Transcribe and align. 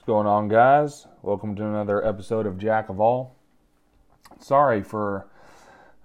What's 0.00 0.06
going 0.06 0.26
on, 0.26 0.48
guys? 0.48 1.06
Welcome 1.20 1.54
to 1.56 1.66
another 1.66 2.02
episode 2.06 2.46
of 2.46 2.56
Jack 2.56 2.88
of 2.88 3.00
All. 3.00 3.36
Sorry 4.38 4.82
for 4.82 5.26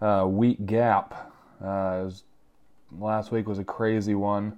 a 0.01 0.27
week 0.27 0.65
gap. 0.65 1.31
Uh, 1.61 2.03
was, 2.03 2.23
last 2.99 3.31
week 3.31 3.47
was 3.47 3.57
a 3.57 3.63
crazy 3.63 4.13
one. 4.13 4.57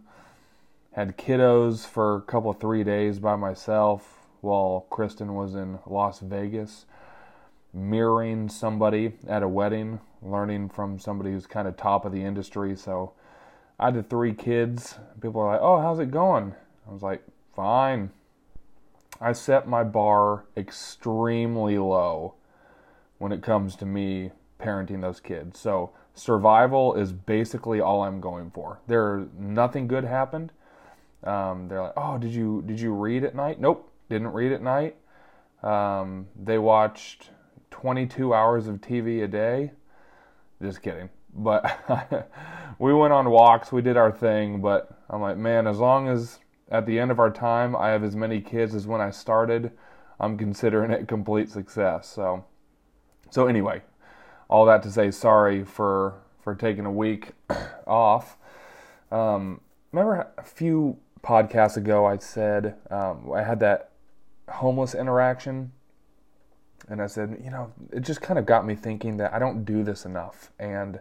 Had 0.94 1.20
kiddos 1.20 1.86
for 1.86 2.16
a 2.16 2.22
couple 2.22 2.50
of 2.50 2.60
three 2.60 2.84
days 2.84 3.20
by 3.20 3.36
myself 3.36 4.26
while 4.42 4.88
Kristen 4.90 5.36
was 5.36 5.54
in 5.54 5.78
Las 5.86 6.20
Vegas, 6.20 6.88
mirroring 7.72 8.50
somebody 8.50 9.14
at 9.28 9.44
a 9.44 9.48
wedding, 9.48 10.00
learning 10.24 10.70
from 10.70 10.98
somebody 10.98 11.30
who's 11.30 11.46
kind 11.46 11.68
of 11.68 11.78
top 11.78 12.06
of 12.06 12.12
the 12.12 12.24
industry. 12.24 12.76
So 12.76 13.14
I 13.80 13.86
had 13.86 13.94
the 13.94 14.02
three 14.02 14.34
kids. 14.34 14.98
People 15.22 15.42
are 15.42 15.52
like, 15.52 15.62
"Oh, 15.62 15.80
how's 15.80 16.00
it 16.00 16.10
going?" 16.10 16.56
I 16.90 16.92
was 16.92 17.04
like, 17.04 17.22
"Fine." 17.56 18.10
I 19.20 19.34
set 19.34 19.68
my 19.68 19.84
bar 19.84 20.46
extremely 20.56 21.78
low 21.78 22.36
when 23.18 23.32
it 23.32 23.42
comes 23.42 23.76
to 23.78 23.86
me 23.86 24.32
parenting 24.60 25.02
those 25.02 25.20
kids. 25.20 25.60
So 25.60 25.92
survival 26.14 26.96
is 26.96 27.12
basically 27.12 27.80
all 27.80 28.04
I'm 28.04 28.22
going 28.22 28.52
for. 28.52 28.80
There 28.88 29.28
nothing 29.38 29.88
good 29.88 30.04
happened. 30.04 30.52
Um, 31.24 31.68
they're 31.68 31.82
like, 31.82 31.94
oh, 31.98 32.18
did 32.18 32.32
you 32.32 32.64
did 32.66 32.80
you 32.80 32.94
read 32.94 33.24
at 33.24 33.36
night? 33.36 33.60
Nope, 33.60 33.92
didn't 34.10 34.30
read 34.30 34.52
at 34.52 34.62
night. 34.62 34.96
Um, 35.64 36.28
they 36.42 36.58
watched 36.58 37.32
22 37.72 38.34
hours 38.34 38.68
of 38.68 38.76
TV 38.82 39.24
a 39.24 39.28
day. 39.28 39.72
Just 40.62 40.82
kidding. 40.82 41.10
But 41.34 42.32
we 42.80 42.94
went 42.94 43.14
on 43.14 43.30
walks. 43.30 43.72
We 43.72 43.82
did 43.82 43.98
our 43.98 44.12
thing. 44.12 44.62
But 44.62 44.90
I'm 45.10 45.22
like, 45.22 45.38
man, 45.38 45.68
as 45.68 45.78
long 45.78 46.08
as 46.08 46.40
at 46.70 46.86
the 46.86 47.00
end 47.00 47.12
of 47.12 47.20
our 47.20 47.32
time, 47.32 47.76
I 47.76 47.90
have 47.90 48.04
as 48.04 48.16
many 48.16 48.42
kids 48.42 48.76
as 48.76 48.86
when 48.88 49.02
I 49.02 49.10
started. 49.10 49.72
I'm 50.20 50.38
considering 50.38 50.92
it 50.92 51.08
complete 51.08 51.50
success. 51.50 52.10
So, 52.10 52.46
so 53.30 53.48
anyway, 53.48 53.82
all 54.50 54.66
that 54.66 54.84
to 54.84 54.92
say, 54.92 55.12
sorry 55.12 55.64
for 55.64 56.16
for 56.42 56.56
taking 56.56 56.86
a 56.86 56.92
week 56.92 57.32
off. 57.88 58.38
Um, 59.12 59.62
remember 59.92 60.28
a 60.38 60.44
few 60.44 60.98
podcasts 61.22 61.78
ago, 61.78 62.06
I 62.06 62.18
said 62.18 62.76
um, 62.90 63.32
I 63.34 63.44
had 63.44 63.60
that 63.60 63.92
homeless 64.50 64.96
interaction, 64.96 65.72
and 66.88 67.02
I 67.02 67.08
said, 67.08 67.42
you 67.44 67.52
know, 67.52 67.74
it 67.92 68.02
just 68.02 68.22
kind 68.22 68.40
of 68.40 68.46
got 68.46 68.66
me 68.66 68.76
thinking 68.76 69.18
that 69.18 69.34
I 69.34 69.40
don't 69.40 69.66
do 69.66 69.84
this 69.84 70.06
enough, 70.06 70.52
and 70.58 71.00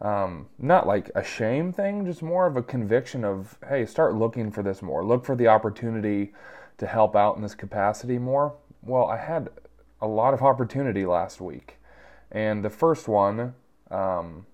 um, 0.00 0.46
not 0.58 0.86
like 0.86 1.10
a 1.14 1.22
shame 1.22 1.72
thing, 1.72 2.06
just 2.06 2.22
more 2.22 2.46
of 2.46 2.56
a 2.56 2.62
conviction 2.62 3.24
of, 3.24 3.58
hey, 3.68 3.84
start 3.84 4.14
looking 4.14 4.50
for 4.50 4.62
this 4.62 4.80
more. 4.80 5.04
Look 5.04 5.24
for 5.24 5.36
the 5.36 5.48
opportunity 5.48 6.32
to 6.78 6.86
help 6.86 7.14
out 7.14 7.36
in 7.36 7.42
this 7.42 7.54
capacity 7.54 8.18
more. 8.18 8.54
Well, 8.82 9.06
I 9.06 9.18
had 9.18 9.50
a 10.00 10.06
lot 10.06 10.32
of 10.32 10.42
opportunity 10.42 11.04
last 11.04 11.40
week. 11.40 11.76
And 12.32 12.64
the 12.64 12.70
first 12.70 13.08
one, 13.08 13.54
um, 13.90 14.46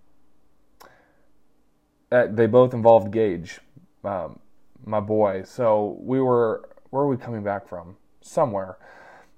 uh, 2.10 2.26
they 2.28 2.46
both 2.46 2.74
involved 2.74 3.12
Gage, 3.12 3.60
um, 4.02 4.40
my 4.84 5.00
boy. 5.00 5.42
So 5.44 5.96
we 6.00 6.20
were, 6.20 6.68
where 6.90 7.04
are 7.04 7.08
we 7.08 7.16
coming 7.16 7.44
back 7.44 7.68
from? 7.68 7.96
Somewhere. 8.20 8.78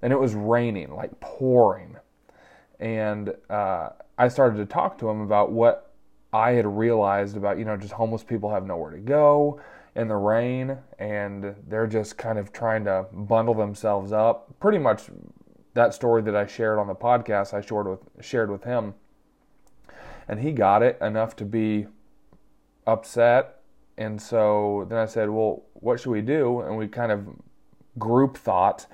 And 0.00 0.12
it 0.12 0.18
was 0.18 0.34
raining, 0.34 0.94
like 0.94 1.20
pouring. 1.20 1.96
And 2.80 3.34
uh, 3.50 3.90
I 4.16 4.28
started 4.28 4.56
to 4.58 4.66
talk 4.66 4.96
to 4.98 5.08
him 5.10 5.20
about 5.20 5.52
what 5.52 5.87
I 6.32 6.52
had 6.52 6.66
realized 6.66 7.36
about, 7.36 7.58
you 7.58 7.64
know, 7.64 7.76
just 7.76 7.92
homeless 7.92 8.22
people 8.22 8.50
have 8.50 8.66
nowhere 8.66 8.90
to 8.90 8.98
go 8.98 9.60
in 9.96 10.08
the 10.08 10.16
rain 10.16 10.76
and 10.98 11.54
they're 11.66 11.86
just 11.86 12.18
kind 12.18 12.38
of 12.38 12.52
trying 12.52 12.84
to 12.84 13.06
bundle 13.12 13.54
themselves 13.54 14.12
up. 14.12 14.48
Pretty 14.60 14.78
much 14.78 15.04
that 15.74 15.94
story 15.94 16.22
that 16.22 16.36
I 16.36 16.46
shared 16.46 16.78
on 16.78 16.86
the 16.86 16.94
podcast, 16.94 17.54
I 17.54 17.60
shared 17.60 17.88
with, 17.88 18.00
shared 18.20 18.50
with 18.50 18.64
him. 18.64 18.94
And 20.28 20.40
he 20.40 20.52
got 20.52 20.82
it 20.82 20.98
enough 21.00 21.34
to 21.36 21.44
be 21.44 21.86
upset. 22.86 23.60
And 23.96 24.20
so 24.20 24.86
then 24.88 24.98
I 24.98 25.06
said, 25.06 25.30
well, 25.30 25.62
what 25.74 25.98
should 25.98 26.10
we 26.10 26.20
do? 26.20 26.60
And 26.60 26.76
we 26.76 26.86
kind 26.86 27.10
of 27.10 27.26
group 27.98 28.36
thought 28.36 28.86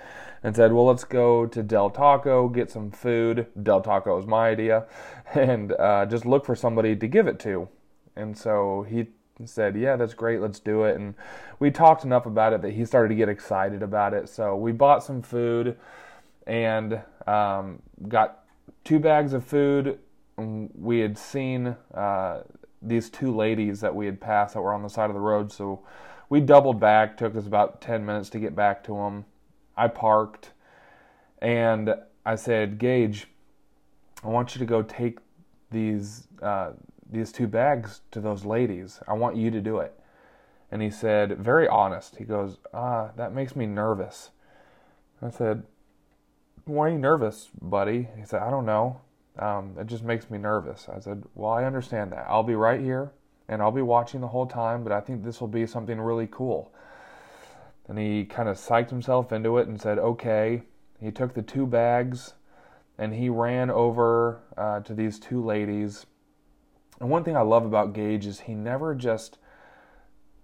and 0.43 0.55
said, 0.55 0.73
well, 0.73 0.87
let's 0.87 1.05
go 1.05 1.47
to 1.47 1.63
Del 1.63 1.91
Taco, 1.91 2.49
get 2.49 2.71
some 2.71 2.91
food. 2.91 3.47
Del 3.63 3.81
Taco 3.81 4.19
is 4.19 4.27
my 4.27 4.49
idea, 4.49 4.87
and 5.35 5.73
uh, 5.73 6.07
just 6.07 6.27
look 6.27 6.45
for 6.45 6.55
somebody 6.55 6.95
to 6.97 7.07
give 7.09 7.27
it 7.27 7.39
to. 7.41 7.69
And 8.17 8.37
so 8.37 8.87
he 8.89 9.09
said, 9.45 9.77
yeah, 9.77 9.97
that's 9.97 10.15
great, 10.15 10.41
let's 10.41 10.61
do 10.61 10.85
it. 10.85 10.97
And 10.97 11.15
we 11.59 11.71
talked 11.71 12.05
enough 12.05 12.27
about 12.27 12.53
it 12.53 12.63
that 12.63 12.73
he 12.73 12.85
started 12.85 13.09
to 13.09 13.15
get 13.15 13.29
excited 13.29 13.83
about 13.83 14.15
it. 14.15 14.29
So 14.29 14.55
we 14.55 14.71
bought 14.73 15.03
some 15.03 15.23
food 15.23 15.77
and 16.47 17.01
um, 17.27 17.81
got 18.09 18.45
two 18.85 18.99
bags 18.99 19.33
of 19.33 19.45
food. 19.45 19.99
We 20.37 21.01
had 21.01 21.17
seen 21.17 21.75
uh, 21.95 22.43
these 22.83 23.09
two 23.09 23.35
ladies 23.35 23.81
that 23.81 23.95
we 23.95 24.07
had 24.07 24.21
passed 24.21 24.55
that 24.55 24.61
were 24.61 24.75
on 24.75 24.83
the 24.83 24.89
side 24.89 25.11
of 25.11 25.15
the 25.15 25.21
road, 25.21 25.51
so 25.51 25.83
we 26.35 26.41
doubled 26.41 26.81
back. 26.81 27.17
Took 27.17 27.37
us 27.37 27.47
about 27.47 27.81
ten 27.81 28.05
minutes 28.05 28.29
to 28.31 28.41
get 28.41 28.57
back 28.57 28.83
to 28.85 28.97
him. 28.97 29.25
I 29.77 29.87
parked 29.87 30.51
and 31.39 31.95
I 32.27 32.35
said, 32.35 32.79
Gage, 32.79 33.29
I 34.25 34.27
want 34.27 34.53
you 34.53 34.59
to 34.59 34.65
go 34.65 34.83
take 34.83 35.21
these 35.71 36.27
uh, 36.43 36.73
these 37.09 37.31
two 37.31 37.47
bags 37.47 38.01
to 38.11 38.21
those 38.21 38.45
ladies. 38.45 38.99
I 39.07 39.13
want 39.13 39.37
you 39.37 39.53
to 39.53 39.61
do 39.61 39.79
it. 39.79 39.97
And 40.73 40.83
he 40.83 40.91
said, 40.91 41.39
very 41.39 41.69
honest. 41.69 42.17
He 42.17 42.25
goes, 42.25 42.59
Ah, 42.73 43.13
that 43.15 43.33
makes 43.33 43.55
me 43.55 43.67
nervous. 43.67 44.31
I 45.23 45.31
said, 45.31 45.63
Why 46.65 46.89
are 46.89 46.91
you 46.91 46.99
nervous, 46.99 47.49
buddy? 47.63 48.09
He 48.19 48.25
said, 48.25 48.43
I 48.43 48.51
don't 48.51 48.67
know. 48.67 49.01
Um, 49.39 49.77
it 49.79 49.87
just 49.87 50.03
makes 50.03 50.29
me 50.29 50.39
nervous. 50.39 50.89
I 50.89 50.99
said, 50.99 51.23
Well, 51.37 51.53
I 51.53 51.63
understand 51.63 52.11
that. 52.11 52.27
I'll 52.29 52.43
be 52.43 52.57
right 52.57 52.81
here 52.81 53.13
and 53.49 53.61
I'll 53.61 53.71
be 53.71 53.83
watching 53.83 54.21
the 54.21 54.29
whole 54.29 54.47
time, 54.47 54.83
but 54.83 54.93
I 54.93 55.01
think 55.01 55.23
this 55.23 55.41
will 55.41 55.49
be 55.49 55.67
something 55.67 56.01
really 56.01 56.29
cool. 56.31 56.73
And 57.89 57.99
he 57.99 58.25
kind 58.25 58.49
of 58.49 58.57
psyched 58.57 58.91
himself 58.91 59.33
into 59.33 59.59
it 59.59 59.69
and 59.69 59.81
said, 59.81 59.99
okay. 59.99 60.63
He 61.01 61.11
took 61.11 61.35
the 61.35 61.43
two 61.43 61.67
bags 61.67 62.35
and 62.99 63.13
he 63.15 63.29
ran 63.29 63.71
over 63.71 64.41
uh, 64.57 64.81
to 64.81 64.95
these 64.95 65.19
two 65.19 65.45
ladies. 65.45 66.07
And 67.01 67.11
one 67.11 67.25
thing 67.25 67.37
I 67.37 67.43
love 67.43 67.67
about 67.67 67.93
Gage 67.93 68.25
is 68.25 68.41
he 68.41 68.55
never 68.55 68.95
just 68.95 69.39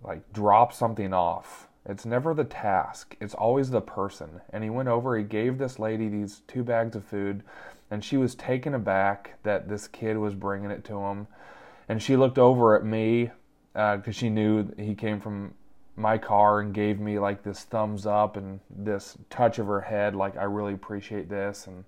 like 0.03 0.33
drops 0.33 0.77
something 0.77 1.12
off. 1.15 1.69
It's 1.87 2.05
never 2.05 2.34
the 2.34 2.44
task, 2.44 3.16
it's 3.21 3.34
always 3.34 3.71
the 3.71 3.81
person. 3.81 4.43
And 4.50 4.62
he 4.62 4.71
went 4.71 4.89
over, 4.89 5.16
he 5.16 5.25
gave 5.25 5.56
this 5.56 5.78
lady 5.78 6.09
these 6.09 6.43
two 6.47 6.62
bags 6.62 6.94
of 6.94 7.05
food, 7.05 7.43
and 7.91 8.05
she 8.05 8.16
was 8.16 8.34
taken 8.34 8.75
aback 8.75 9.39
that 9.44 9.69
this 9.69 9.89
kid 9.89 10.19
was 10.19 10.34
bringing 10.34 10.71
it 10.71 10.84
to 10.84 10.99
him. 10.99 11.27
And 11.91 12.01
she 12.01 12.15
looked 12.15 12.39
over 12.39 12.77
at 12.77 12.84
me 12.84 13.33
because 13.73 14.06
uh, 14.06 14.12
she 14.12 14.31
knew 14.31 14.73
he 14.78 14.95
came 14.95 15.21
from 15.21 15.55
my 15.97 16.19
car 16.19 16.61
and 16.61 16.73
gave 16.73 17.01
me 17.01 17.19
like 17.19 17.43
this 17.43 17.65
thumbs 17.65 18.06
up 18.06 18.37
and 18.37 18.61
this 18.71 19.19
touch 19.28 19.59
of 19.59 19.67
her 19.67 19.81
head, 19.81 20.15
like 20.15 20.37
I 20.37 20.45
really 20.45 20.73
appreciate 20.73 21.28
this. 21.28 21.67
And 21.67 21.83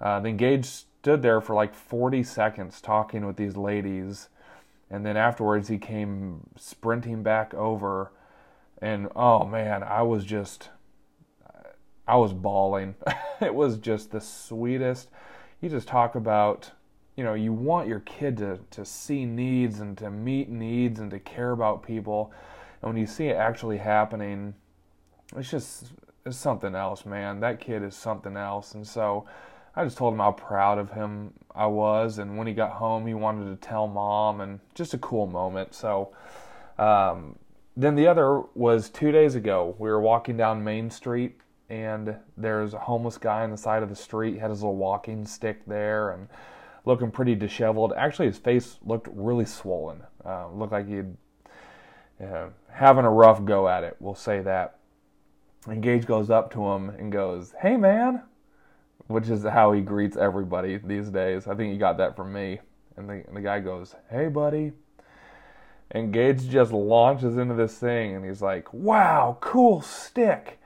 uh, 0.00 0.20
then 0.20 0.36
Gage 0.36 0.66
stood 0.66 1.22
there 1.22 1.40
for 1.40 1.56
like 1.56 1.74
40 1.74 2.22
seconds 2.22 2.80
talking 2.80 3.26
with 3.26 3.34
these 3.34 3.56
ladies, 3.56 4.28
and 4.92 5.04
then 5.04 5.16
afterwards 5.16 5.66
he 5.66 5.78
came 5.78 6.48
sprinting 6.54 7.24
back 7.24 7.52
over, 7.52 8.12
and 8.80 9.08
oh 9.16 9.44
man, 9.44 9.82
I 9.82 10.02
was 10.02 10.24
just, 10.24 10.68
I 12.06 12.14
was 12.14 12.32
bawling. 12.32 12.94
it 13.40 13.56
was 13.56 13.76
just 13.78 14.12
the 14.12 14.20
sweetest. 14.20 15.08
You 15.60 15.68
just 15.68 15.88
talk 15.88 16.14
about 16.14 16.70
you 17.16 17.24
know 17.24 17.34
you 17.34 17.52
want 17.52 17.88
your 17.88 18.00
kid 18.00 18.36
to 18.38 18.58
to 18.70 18.84
see 18.84 19.24
needs 19.24 19.80
and 19.80 19.96
to 19.98 20.10
meet 20.10 20.48
needs 20.48 21.00
and 21.00 21.10
to 21.10 21.18
care 21.18 21.52
about 21.52 21.82
people 21.82 22.32
and 22.82 22.94
when 22.94 23.00
you 23.00 23.06
see 23.06 23.26
it 23.26 23.36
actually 23.36 23.78
happening, 23.78 24.54
it's 25.36 25.50
just 25.50 25.86
it's 26.24 26.36
something 26.36 26.74
else, 26.74 27.06
man. 27.06 27.40
That 27.40 27.60
kid 27.60 27.82
is 27.82 27.94
something 27.94 28.36
else. 28.36 28.74
And 28.74 28.86
so 28.86 29.26
I 29.74 29.84
just 29.84 29.96
told 29.96 30.14
him 30.14 30.20
how 30.20 30.32
proud 30.32 30.78
of 30.78 30.90
him 30.90 31.32
I 31.54 31.66
was. 31.66 32.18
And 32.18 32.36
when 32.36 32.46
he 32.46 32.52
got 32.52 32.72
home, 32.72 33.06
he 33.06 33.14
wanted 33.14 33.50
to 33.50 33.66
tell 33.66 33.86
mom, 33.86 34.40
and 34.40 34.60
just 34.74 34.94
a 34.94 34.98
cool 34.98 35.26
moment. 35.26 35.74
So 35.74 36.12
um, 36.78 37.36
then 37.76 37.94
the 37.94 38.06
other 38.06 38.40
was 38.54 38.90
two 38.90 39.12
days 39.12 39.34
ago. 39.34 39.74
We 39.78 39.88
were 39.88 40.00
walking 40.00 40.36
down 40.36 40.62
Main 40.62 40.90
Street, 40.90 41.40
and 41.68 42.16
there's 42.36 42.74
a 42.74 42.78
homeless 42.78 43.18
guy 43.18 43.42
on 43.42 43.50
the 43.50 43.56
side 43.56 43.82
of 43.82 43.88
the 43.88 43.96
street. 43.96 44.34
He 44.34 44.38
had 44.38 44.50
his 44.50 44.62
little 44.62 44.76
walking 44.76 45.26
stick 45.26 45.64
there 45.66 46.10
and 46.10 46.28
looking 46.86 47.10
pretty 47.10 47.34
disheveled. 47.34 47.92
Actually, 47.96 48.28
his 48.28 48.38
face 48.38 48.78
looked 48.82 49.08
really 49.12 49.44
swollen. 49.44 50.02
Uh, 50.24 50.48
looked 50.50 50.72
like 50.72 50.88
he'd 50.88 51.14
uh, 52.24 52.46
having 52.72 53.04
a 53.04 53.10
rough 53.10 53.44
go 53.44 53.68
at 53.68 53.84
it. 53.84 53.96
We'll 54.00 54.14
say 54.14 54.40
that. 54.40 54.78
And 55.66 55.82
Gage 55.82 56.06
goes 56.06 56.30
up 56.30 56.50
to 56.52 56.64
him 56.64 56.88
and 56.90 57.12
goes, 57.12 57.54
"Hey, 57.60 57.76
man," 57.76 58.22
which 59.08 59.28
is 59.28 59.44
how 59.44 59.72
he 59.72 59.82
greets 59.82 60.16
everybody 60.16 60.78
these 60.78 61.10
days. 61.10 61.46
I 61.46 61.54
think 61.54 61.72
he 61.72 61.78
got 61.78 61.98
that 61.98 62.16
from 62.16 62.32
me. 62.32 62.60
And 62.96 63.10
the, 63.10 63.24
and 63.26 63.36
the 63.36 63.42
guy 63.42 63.60
goes, 63.60 63.94
"Hey, 64.10 64.28
buddy." 64.28 64.72
And 65.90 66.12
Gage 66.12 66.48
just 66.48 66.72
launches 66.72 67.36
into 67.36 67.54
this 67.54 67.78
thing 67.78 68.16
and 68.16 68.24
he's 68.24 68.40
like, 68.40 68.72
"Wow, 68.72 69.36
cool 69.40 69.82
stick." 69.82 70.58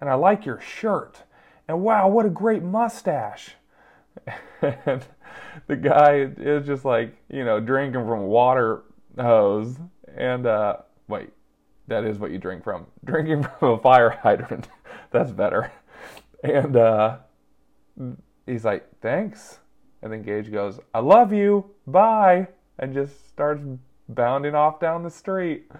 and 0.00 0.08
I 0.08 0.14
like 0.14 0.46
your 0.46 0.60
shirt. 0.60 1.22
And 1.68 1.82
wow, 1.82 2.08
what 2.08 2.26
a 2.26 2.30
great 2.30 2.62
mustache. 2.62 3.54
and 4.62 5.06
the 5.66 5.76
guy 5.76 6.30
is 6.38 6.66
just 6.66 6.84
like, 6.84 7.16
you 7.28 7.44
know, 7.44 7.60
drinking 7.60 8.06
from 8.06 8.22
water 8.22 8.82
hose. 9.18 9.76
And, 10.16 10.46
uh, 10.46 10.78
wait, 11.08 11.30
that 11.88 12.04
is 12.04 12.18
what 12.18 12.30
you 12.30 12.38
drink 12.38 12.64
from. 12.64 12.86
Drinking 13.04 13.42
from 13.58 13.70
a 13.70 13.78
fire 13.78 14.10
hydrant. 14.22 14.68
That's 15.10 15.30
better. 15.30 15.72
And, 16.42 16.76
uh, 16.76 17.18
he's 18.46 18.64
like, 18.64 18.86
thanks. 19.00 19.58
And 20.02 20.12
then 20.12 20.22
Gage 20.22 20.50
goes, 20.50 20.80
I 20.94 21.00
love 21.00 21.32
you. 21.32 21.70
Bye. 21.86 22.48
And 22.78 22.94
just 22.94 23.28
starts 23.28 23.62
bounding 24.08 24.54
off 24.54 24.80
down 24.80 25.02
the 25.02 25.10
street. 25.10 25.70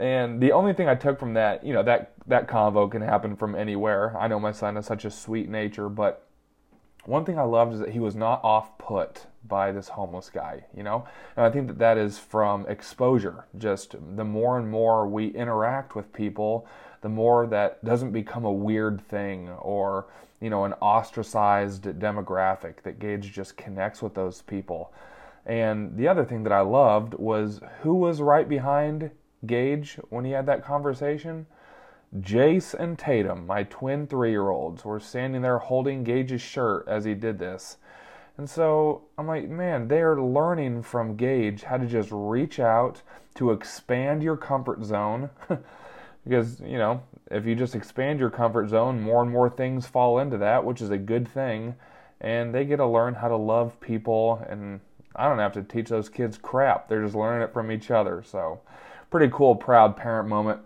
And 0.00 0.40
the 0.40 0.52
only 0.52 0.72
thing 0.72 0.88
I 0.88 0.94
took 0.94 1.20
from 1.20 1.34
that, 1.34 1.64
you 1.64 1.72
know, 1.72 1.82
that 1.84 2.14
that 2.26 2.48
convo 2.48 2.90
can 2.90 3.02
happen 3.02 3.36
from 3.36 3.54
anywhere. 3.54 4.16
I 4.18 4.26
know 4.26 4.40
my 4.40 4.52
son 4.52 4.74
has 4.76 4.86
such 4.86 5.04
a 5.04 5.10
sweet 5.10 5.48
nature, 5.48 5.88
but 5.88 6.26
one 7.06 7.24
thing 7.24 7.38
I 7.38 7.42
loved 7.42 7.74
is 7.74 7.80
that 7.80 7.90
he 7.90 7.98
was 7.98 8.14
not 8.14 8.42
off 8.42 8.76
put 8.78 9.26
by 9.46 9.72
this 9.72 9.88
homeless 9.88 10.30
guy, 10.30 10.64
you 10.74 10.82
know? 10.82 11.06
And 11.36 11.44
I 11.44 11.50
think 11.50 11.66
that 11.66 11.78
that 11.78 11.98
is 11.98 12.18
from 12.18 12.66
exposure. 12.66 13.46
Just 13.58 13.94
the 14.16 14.24
more 14.24 14.58
and 14.58 14.70
more 14.70 15.06
we 15.06 15.28
interact 15.28 15.94
with 15.94 16.12
people, 16.12 16.66
the 17.02 17.08
more 17.08 17.46
that 17.48 17.84
doesn't 17.84 18.12
become 18.12 18.44
a 18.44 18.52
weird 18.52 19.00
thing 19.02 19.50
or, 19.50 20.06
you 20.40 20.48
know, 20.48 20.64
an 20.64 20.72
ostracized 20.74 21.84
demographic 21.84 22.82
that 22.82 22.98
Gage 22.98 23.32
just 23.32 23.56
connects 23.56 24.00
with 24.00 24.14
those 24.14 24.40
people. 24.42 24.92
And 25.44 25.96
the 25.96 26.08
other 26.08 26.24
thing 26.24 26.42
that 26.44 26.52
I 26.52 26.60
loved 26.60 27.14
was 27.14 27.60
who 27.82 27.94
was 27.94 28.22
right 28.22 28.48
behind 28.48 29.10
Gage 29.44 29.98
when 30.08 30.24
he 30.24 30.30
had 30.30 30.46
that 30.46 30.64
conversation? 30.64 31.46
Jace 32.20 32.74
and 32.74 32.96
Tatum, 32.96 33.46
my 33.46 33.64
twin 33.64 34.06
three 34.06 34.30
year 34.30 34.48
olds, 34.48 34.84
were 34.84 35.00
standing 35.00 35.42
there 35.42 35.58
holding 35.58 36.04
Gage's 36.04 36.40
shirt 36.40 36.86
as 36.86 37.04
he 37.04 37.14
did 37.14 37.38
this. 37.38 37.78
And 38.36 38.48
so 38.48 39.02
I'm 39.18 39.26
like, 39.26 39.48
man, 39.48 39.88
they're 39.88 40.20
learning 40.20 40.82
from 40.82 41.16
Gage 41.16 41.64
how 41.64 41.76
to 41.76 41.86
just 41.86 42.08
reach 42.12 42.60
out 42.60 43.02
to 43.36 43.50
expand 43.50 44.22
your 44.22 44.36
comfort 44.36 44.84
zone. 44.84 45.30
because, 46.24 46.60
you 46.60 46.78
know, 46.78 47.02
if 47.30 47.46
you 47.46 47.54
just 47.54 47.74
expand 47.74 48.20
your 48.20 48.30
comfort 48.30 48.68
zone, 48.68 49.00
more 49.00 49.22
and 49.22 49.30
more 49.30 49.50
things 49.50 49.86
fall 49.86 50.18
into 50.18 50.38
that, 50.38 50.64
which 50.64 50.80
is 50.80 50.90
a 50.90 50.98
good 50.98 51.26
thing. 51.26 51.74
And 52.20 52.54
they 52.54 52.64
get 52.64 52.76
to 52.76 52.86
learn 52.86 53.14
how 53.14 53.28
to 53.28 53.36
love 53.36 53.80
people 53.80 54.44
and 54.48 54.80
I 55.16 55.28
don't 55.28 55.38
have 55.38 55.52
to 55.52 55.62
teach 55.62 55.88
those 55.88 56.08
kids 56.08 56.38
crap. 56.38 56.88
They're 56.88 57.02
just 57.02 57.14
learning 57.14 57.42
it 57.42 57.52
from 57.52 57.70
each 57.70 57.90
other. 57.90 58.22
So, 58.24 58.60
pretty 59.10 59.32
cool, 59.32 59.54
proud 59.54 59.96
parent 59.96 60.28
moment 60.28 60.60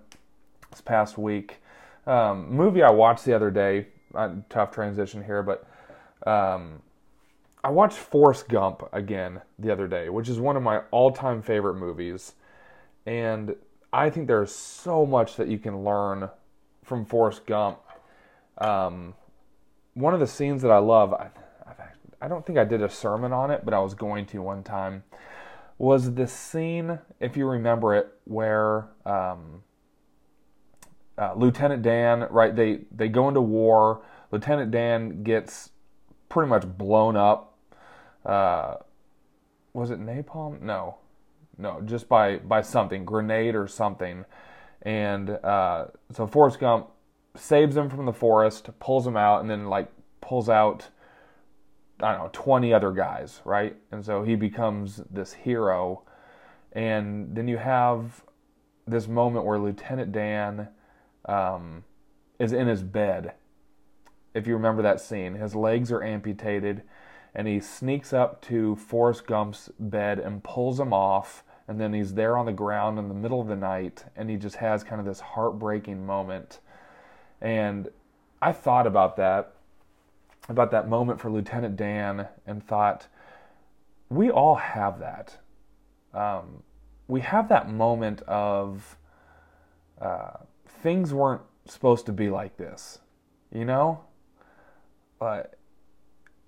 this 0.70 0.80
past 0.80 1.18
week. 1.18 1.62
Um, 2.06 2.50
movie 2.50 2.82
I 2.82 2.90
watched 2.90 3.24
the 3.24 3.34
other 3.34 3.50
day. 3.50 3.88
Uh, 4.14 4.30
tough 4.48 4.70
transition 4.70 5.22
here, 5.22 5.42
but 5.42 5.66
um, 6.26 6.80
I 7.62 7.68
watched 7.68 7.98
Forrest 7.98 8.48
Gump 8.48 8.82
again 8.92 9.42
the 9.58 9.70
other 9.70 9.86
day, 9.86 10.08
which 10.08 10.30
is 10.30 10.40
one 10.40 10.56
of 10.56 10.62
my 10.62 10.78
all-time 10.90 11.42
favorite 11.42 11.74
movies, 11.74 12.32
and 13.04 13.54
I 13.92 14.08
think 14.08 14.26
there's 14.26 14.54
so 14.54 15.04
much 15.04 15.36
that 15.36 15.48
you 15.48 15.58
can 15.58 15.84
learn 15.84 16.30
from 16.84 17.04
Forrest 17.04 17.44
Gump. 17.44 17.80
Um, 18.56 19.14
one 19.92 20.14
of 20.14 20.20
the 20.20 20.26
scenes 20.26 20.62
that 20.62 20.70
I 20.70 20.78
love, 20.78 21.12
I, 21.12 21.28
I 22.20 22.28
don't 22.28 22.46
think 22.46 22.58
I 22.58 22.64
did 22.64 22.82
a 22.82 22.88
sermon 22.88 23.32
on 23.32 23.50
it, 23.50 23.64
but 23.64 23.74
I 23.74 23.78
was 23.80 23.94
going 23.94 24.24
to 24.26 24.40
one 24.40 24.62
time, 24.62 25.04
was 25.76 26.14
the 26.14 26.26
scene, 26.26 26.98
if 27.20 27.36
you 27.36 27.46
remember 27.46 27.94
it, 27.94 28.12
where 28.24 28.88
um, 29.04 29.62
uh, 31.18 31.34
Lieutenant 31.36 31.82
Dan, 31.82 32.26
right? 32.30 32.54
They 32.54 32.80
they 32.94 33.08
go 33.08 33.28
into 33.28 33.40
war. 33.40 34.02
Lieutenant 34.30 34.70
Dan 34.70 35.22
gets 35.22 35.70
pretty 36.28 36.48
much 36.48 36.66
blown 36.66 37.16
up. 37.16 37.56
Uh, 38.24 38.76
was 39.72 39.90
it 39.90 40.00
napalm? 40.00 40.60
No, 40.60 40.98
no, 41.56 41.80
just 41.82 42.08
by 42.08 42.36
by 42.36 42.62
something, 42.62 43.04
grenade 43.04 43.54
or 43.54 43.66
something. 43.66 44.24
And 44.82 45.30
uh, 45.30 45.86
so 46.12 46.26
Forrest 46.26 46.60
Gump 46.60 46.88
saves 47.34 47.76
him 47.76 47.90
from 47.90 48.06
the 48.06 48.12
forest, 48.12 48.70
pulls 48.78 49.06
him 49.06 49.16
out, 49.16 49.40
and 49.40 49.50
then 49.50 49.66
like 49.66 49.90
pulls 50.20 50.48
out 50.48 50.88
I 52.00 52.12
don't 52.12 52.22
know, 52.24 52.30
20 52.32 52.72
other 52.72 52.92
guys, 52.92 53.40
right? 53.44 53.76
And 53.90 54.04
so 54.04 54.22
he 54.22 54.36
becomes 54.36 55.02
this 55.10 55.32
hero. 55.32 56.02
And 56.72 57.34
then 57.34 57.48
you 57.48 57.56
have 57.56 58.22
this 58.86 59.08
moment 59.08 59.44
where 59.44 59.58
Lieutenant 59.58 60.12
Dan 60.12 60.68
um, 61.28 61.84
is 62.40 62.52
in 62.52 62.66
his 62.66 62.82
bed. 62.82 63.34
If 64.34 64.46
you 64.46 64.54
remember 64.54 64.82
that 64.82 65.00
scene, 65.00 65.34
his 65.34 65.54
legs 65.54 65.92
are 65.92 66.02
amputated, 66.02 66.82
and 67.34 67.46
he 67.46 67.60
sneaks 67.60 68.12
up 68.12 68.42
to 68.42 68.74
Forrest 68.74 69.26
Gump's 69.26 69.70
bed 69.78 70.18
and 70.18 70.42
pulls 70.42 70.80
him 70.80 70.92
off. 70.92 71.44
And 71.68 71.80
then 71.80 71.92
he's 71.92 72.14
there 72.14 72.36
on 72.36 72.46
the 72.46 72.52
ground 72.52 72.98
in 72.98 73.08
the 73.08 73.14
middle 73.14 73.40
of 73.40 73.46
the 73.46 73.54
night, 73.54 74.06
and 74.16 74.30
he 74.30 74.36
just 74.36 74.56
has 74.56 74.82
kind 74.82 75.00
of 75.00 75.06
this 75.06 75.20
heartbreaking 75.20 76.04
moment. 76.04 76.60
And 77.40 77.88
I 78.40 78.52
thought 78.52 78.86
about 78.86 79.16
that 79.16 79.54
about 80.48 80.70
that 80.70 80.88
moment 80.88 81.20
for 81.20 81.30
Lieutenant 81.30 81.76
Dan 81.76 82.26
and 82.46 82.66
thought, 82.66 83.06
we 84.08 84.30
all 84.30 84.54
have 84.56 84.98
that. 85.00 85.36
Um, 86.14 86.62
we 87.06 87.20
have 87.20 87.48
that 87.50 87.70
moment 87.70 88.22
of 88.22 88.96
uh, 90.00 90.38
things 90.82 91.12
weren't 91.12 91.42
supposed 91.66 92.06
to 92.06 92.12
be 92.12 92.30
like 92.30 92.56
this, 92.56 92.98
you 93.52 93.64
know? 93.64 94.04
But 95.18 95.58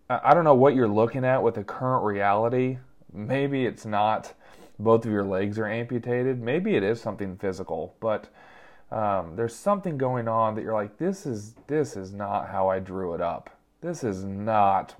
I 0.08 0.34
don't 0.34 0.44
know 0.44 0.54
what 0.54 0.74
you're 0.74 0.88
looking 0.88 1.24
at 1.24 1.42
with 1.42 1.54
the 1.54 1.64
current 1.64 2.04
reality. 2.04 2.78
Maybe 3.12 3.66
it's 3.66 3.86
not 3.86 4.34
both 4.78 5.04
of 5.04 5.10
your 5.10 5.24
legs 5.24 5.58
are 5.58 5.66
amputated. 5.66 6.40
Maybe 6.40 6.76
it 6.76 6.82
is 6.82 7.00
something 7.00 7.36
physical, 7.36 7.96
but 8.00 8.28
um, 8.90 9.36
there's 9.36 9.54
something 9.54 9.98
going 9.98 10.26
on 10.26 10.54
that 10.54 10.62
you're 10.62 10.74
like, 10.74 10.98
this 10.98 11.26
is 11.26 11.54
this 11.66 11.96
is 11.96 12.12
not 12.12 12.48
how 12.48 12.68
I 12.68 12.78
drew 12.78 13.14
it 13.14 13.20
up 13.20 13.50
this 13.80 14.04
is 14.04 14.24
not 14.24 14.94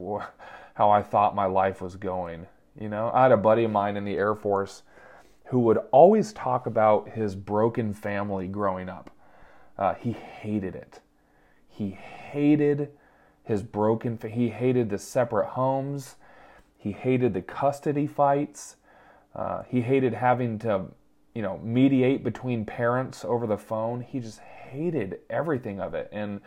how 0.75 0.91
I 0.91 1.03
thought 1.03 1.35
my 1.35 1.47
life 1.47 1.81
was 1.81 1.97
going. 1.97 2.47
You 2.81 2.89
know, 2.89 3.11
I 3.13 3.25
had 3.25 3.33
a 3.33 3.37
buddy 3.37 3.65
of 3.65 3.71
mine 3.71 3.97
in 3.97 4.05
the 4.05 4.17
Air 4.17 4.35
Force 4.35 4.83
who 5.47 5.61
would 5.61 5.79
always 5.91 6.33
talk 6.33 6.67
about 6.67 7.11
his 7.11 7.35
broken 7.35 7.93
family 7.93 8.47
growing 8.47 8.89
up. 8.89 9.11
Uh, 9.81 9.95
he 9.95 10.13
hated 10.13 10.75
it. 10.77 11.01
He 11.67 11.91
hated 11.91 12.91
his 13.43 13.63
broken. 13.63 14.19
He 14.23 14.51
hated 14.51 14.91
the 14.91 14.99
separate 14.99 15.49
homes. 15.49 16.17
He 16.77 16.93
hated 16.93 17.33
the 17.33 17.41
custody 17.41 18.07
fights. 18.07 18.77
Uh, 19.35 19.63
he 19.69 19.81
hated 19.81 20.13
having 20.13 20.59
to, 20.59 20.85
you 21.35 21.41
know, 21.41 21.59
mediate 21.59 22.23
between 22.23 22.67
parents 22.67 23.25
over 23.25 23.47
the 23.47 23.57
phone. 23.57 24.03
He 24.03 24.21
just 24.21 24.41
hated 24.41 25.21
everything 25.31 25.81
of 25.81 25.95
it. 25.95 26.11
And 26.13 26.43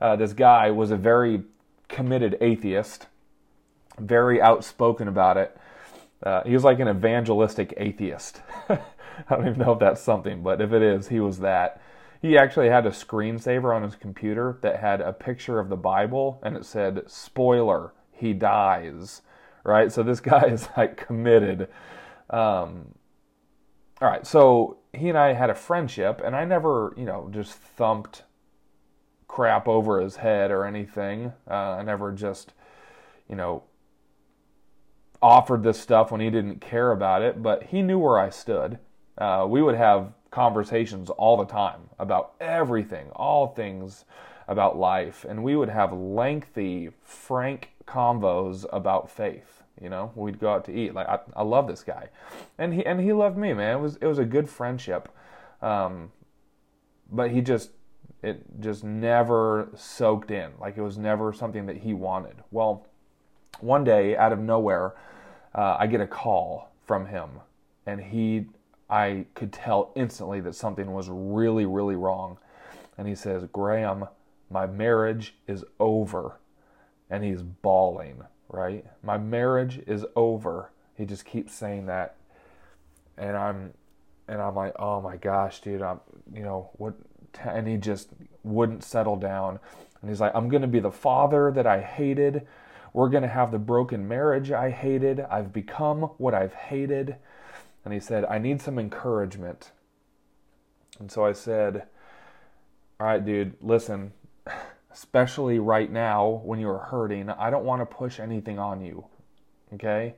uh, 0.00 0.14
this 0.14 0.32
guy 0.32 0.70
was 0.70 0.92
a 0.92 0.96
very 0.96 1.42
committed 1.88 2.38
atheist, 2.40 3.06
very 3.98 4.40
outspoken 4.40 5.08
about 5.08 5.36
it. 5.36 5.56
Uh, 6.22 6.42
he 6.44 6.54
was 6.54 6.64
like 6.64 6.78
an 6.78 6.88
evangelistic 6.88 7.74
atheist. 7.76 8.42
I 8.68 8.78
don't 9.30 9.46
even 9.48 9.58
know 9.58 9.72
if 9.72 9.80
that's 9.80 10.00
something, 10.00 10.42
but 10.42 10.60
if 10.60 10.72
it 10.72 10.82
is, 10.82 11.08
he 11.08 11.20
was 11.20 11.40
that. 11.40 11.80
He 12.26 12.36
actually 12.36 12.68
had 12.68 12.86
a 12.86 12.90
screensaver 12.90 13.74
on 13.74 13.82
his 13.82 13.94
computer 13.94 14.58
that 14.62 14.80
had 14.80 15.00
a 15.00 15.12
picture 15.12 15.58
of 15.60 15.68
the 15.68 15.76
Bible 15.76 16.40
and 16.42 16.56
it 16.56 16.64
said, 16.64 17.02
spoiler, 17.06 17.92
he 18.10 18.32
dies. 18.32 19.22
Right? 19.64 19.92
So 19.92 20.02
this 20.02 20.20
guy 20.32 20.46
is 20.46 20.68
like 20.76 20.96
committed. 20.96 21.68
Um, 22.30 22.94
all 24.00 24.08
right, 24.08 24.26
so 24.26 24.78
he 24.92 25.08
and 25.08 25.16
I 25.16 25.32
had 25.32 25.48
a 25.48 25.54
friendship, 25.54 26.20
and 26.22 26.36
I 26.36 26.44
never, 26.44 26.92
you 26.98 27.04
know, 27.04 27.30
just 27.32 27.54
thumped 27.54 28.24
crap 29.26 29.66
over 29.66 30.00
his 30.00 30.16
head 30.16 30.50
or 30.50 30.66
anything. 30.66 31.32
Uh, 31.50 31.54
I 31.78 31.82
never 31.82 32.12
just, 32.12 32.52
you 33.28 33.36
know, 33.36 33.62
offered 35.22 35.62
this 35.62 35.80
stuff 35.80 36.10
when 36.10 36.20
he 36.20 36.28
didn't 36.28 36.60
care 36.60 36.92
about 36.92 37.22
it, 37.22 37.42
but 37.42 37.64
he 37.64 37.80
knew 37.80 37.98
where 37.98 38.18
I 38.18 38.28
stood. 38.28 38.78
Uh, 39.16 39.46
we 39.48 39.62
would 39.62 39.76
have 39.76 40.12
conversations 40.36 41.08
all 41.08 41.38
the 41.38 41.46
time 41.46 41.80
about 41.98 42.34
everything, 42.40 43.08
all 43.16 43.46
things 43.46 44.04
about 44.48 44.76
life, 44.76 45.24
and 45.26 45.42
we 45.42 45.56
would 45.56 45.70
have 45.70 45.94
lengthy, 45.94 46.90
frank 47.02 47.70
convos 47.86 48.66
about 48.70 49.10
faith. 49.10 49.62
You 49.80 49.88
know, 49.88 50.12
we'd 50.14 50.38
go 50.38 50.52
out 50.52 50.66
to 50.66 50.72
eat. 50.74 50.92
Like 50.92 51.08
I, 51.08 51.20
I 51.34 51.42
love 51.42 51.66
this 51.66 51.82
guy, 51.82 52.10
and 52.58 52.74
he 52.74 52.84
and 52.84 53.00
he 53.00 53.14
loved 53.14 53.38
me, 53.38 53.54
man. 53.54 53.78
It 53.78 53.80
was 53.80 53.96
it 53.96 54.06
was 54.06 54.18
a 54.18 54.26
good 54.26 54.46
friendship, 54.46 55.08
um, 55.62 56.12
but 57.10 57.30
he 57.30 57.40
just 57.40 57.70
it 58.22 58.60
just 58.60 58.84
never 58.84 59.70
soaked 59.74 60.30
in. 60.30 60.50
Like 60.60 60.76
it 60.76 60.82
was 60.82 60.98
never 60.98 61.32
something 61.32 61.64
that 61.64 61.78
he 61.78 61.94
wanted. 61.94 62.36
Well, 62.50 62.86
one 63.60 63.84
day 63.84 64.14
out 64.18 64.32
of 64.32 64.38
nowhere, 64.38 64.94
uh, 65.54 65.78
I 65.80 65.86
get 65.86 66.02
a 66.02 66.06
call 66.06 66.70
from 66.84 67.06
him, 67.06 67.40
and 67.86 68.02
he, 68.02 68.46
I 68.88 69.26
could 69.34 69.52
tell 69.52 69.92
instantly 69.96 70.40
that 70.40 70.54
something 70.54 70.92
was 70.92 71.08
really, 71.08 71.66
really 71.66 71.96
wrong. 71.96 72.38
And 72.96 73.08
he 73.08 73.14
says, 73.14 73.44
Graham, 73.52 74.06
My 74.50 74.66
marriage 74.66 75.34
is 75.46 75.64
over. 75.80 76.38
And 77.10 77.24
he's 77.24 77.42
bawling, 77.42 78.22
right? 78.48 78.84
My 79.02 79.18
marriage 79.18 79.80
is 79.86 80.04
over. 80.14 80.70
He 80.94 81.04
just 81.04 81.24
keeps 81.24 81.54
saying 81.54 81.86
that. 81.86 82.16
And 83.16 83.36
I'm 83.36 83.74
and 84.28 84.42
I'm 84.42 84.56
like, 84.56 84.74
"Oh 84.76 85.00
my 85.00 85.16
gosh, 85.16 85.60
dude, 85.60 85.82
I'm 85.82 86.00
you 86.34 86.42
know, 86.42 86.70
what 86.74 86.94
and 87.44 87.66
he 87.66 87.76
just 87.76 88.10
wouldn't 88.42 88.82
settle 88.82 89.16
down. 89.16 89.58
And 90.00 90.10
he's 90.10 90.20
like, 90.20 90.32
I'm 90.34 90.48
to 90.62 90.68
be 90.68 90.80
the 90.80 90.90
father 90.90 91.50
that 91.52 91.66
I 91.66 91.80
hated. 91.80 92.46
We're 92.92 93.08
to 93.22 93.28
have 93.28 93.50
the 93.50 93.58
broken 93.58 94.08
marriage 94.08 94.50
I 94.50 94.70
hated. 94.70 95.20
I've 95.20 95.52
become 95.52 96.02
what 96.18 96.34
I've 96.34 96.54
hated. 96.54 97.16
And 97.86 97.94
he 97.94 98.00
said, 98.00 98.24
I 98.24 98.38
need 98.38 98.60
some 98.60 98.80
encouragement. 98.80 99.70
And 100.98 101.08
so 101.08 101.24
I 101.24 101.32
said, 101.32 101.84
All 102.98 103.06
right, 103.06 103.24
dude, 103.24 103.54
listen, 103.60 104.12
especially 104.92 105.60
right 105.60 105.88
now 105.88 106.42
when 106.44 106.58
you're 106.58 106.78
hurting, 106.78 107.30
I 107.30 107.48
don't 107.48 107.64
want 107.64 107.82
to 107.82 107.86
push 107.86 108.18
anything 108.18 108.58
on 108.58 108.80
you. 108.80 109.06
Okay? 109.74 110.16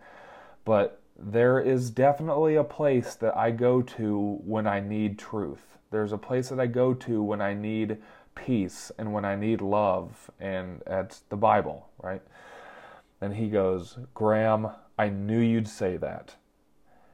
But 0.64 1.02
there 1.18 1.60
is 1.60 1.90
definitely 1.90 2.54
a 2.54 2.64
place 2.64 3.14
that 3.16 3.36
I 3.36 3.50
go 3.50 3.82
to 3.82 4.38
when 4.46 4.66
I 4.66 4.80
need 4.80 5.18
truth. 5.18 5.76
There's 5.90 6.12
a 6.12 6.18
place 6.18 6.48
that 6.48 6.58
I 6.58 6.68
go 6.68 6.94
to 6.94 7.22
when 7.22 7.42
I 7.42 7.52
need 7.52 7.98
peace 8.34 8.90
and 8.96 9.12
when 9.12 9.26
I 9.26 9.36
need 9.36 9.60
love, 9.60 10.30
and 10.40 10.80
that's 10.86 11.18
the 11.28 11.36
Bible, 11.36 11.90
right? 12.02 12.22
And 13.20 13.34
he 13.34 13.50
goes, 13.50 13.98
Graham, 14.14 14.70
I 14.98 15.10
knew 15.10 15.40
you'd 15.40 15.68
say 15.68 15.98
that. 15.98 16.36